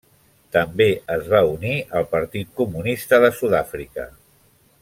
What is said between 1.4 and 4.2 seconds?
unir al Partit Comunista de Sud-àfrica.